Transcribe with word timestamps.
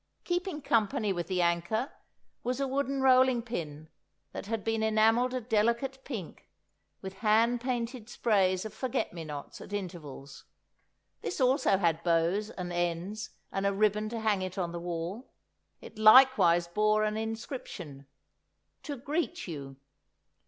Keeping 0.23 0.63
company 0.63 1.13
with 1.13 1.27
the 1.27 1.43
anchor 1.43 1.91
was 2.43 2.59
a 2.59 2.65
wooden 2.67 3.01
rolling 3.03 3.43
pin, 3.43 3.87
that 4.31 4.47
had 4.47 4.63
been 4.63 4.81
enamelled 4.81 5.31
a 5.31 5.39
delicate 5.41 6.03
pink, 6.03 6.49
with 7.03 7.19
hand 7.19 7.61
painted 7.61 8.09
sprays 8.09 8.65
of 8.65 8.73
forget 8.73 9.13
me 9.13 9.23
nots 9.23 9.61
at 9.61 9.73
intervals. 9.73 10.45
This 11.21 11.39
also 11.39 11.77
had 11.77 12.01
bows 12.01 12.49
and 12.49 12.73
ends 12.73 13.29
and 13.51 13.63
a 13.67 13.73
ribbon 13.73 14.09
to 14.09 14.19
hang 14.21 14.41
it 14.41 14.57
on 14.57 14.71
the 14.71 14.79
wall; 14.79 15.29
it 15.81 15.99
likewise 15.99 16.67
bore 16.67 17.03
an 17.03 17.15
inscription: 17.15 18.07
"TO 18.81 18.95
GREET 18.97 19.47
YOU." 19.47 19.75